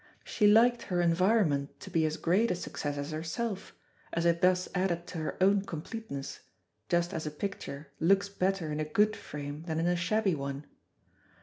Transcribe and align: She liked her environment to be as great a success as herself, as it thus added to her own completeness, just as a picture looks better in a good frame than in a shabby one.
She 0.23 0.47
liked 0.47 0.81
her 0.89 0.99
environment 0.99 1.79
to 1.81 1.91
be 1.91 2.07
as 2.07 2.17
great 2.17 2.49
a 2.49 2.55
success 2.55 2.97
as 2.97 3.11
herself, 3.11 3.75
as 4.11 4.25
it 4.25 4.41
thus 4.41 4.67
added 4.73 5.05
to 5.05 5.19
her 5.19 5.37
own 5.39 5.61
completeness, 5.61 6.39
just 6.89 7.13
as 7.13 7.27
a 7.27 7.29
picture 7.29 7.89
looks 7.99 8.27
better 8.27 8.71
in 8.71 8.79
a 8.79 8.83
good 8.83 9.15
frame 9.15 9.61
than 9.67 9.77
in 9.79 9.85
a 9.85 9.95
shabby 9.95 10.33
one. 10.33 10.65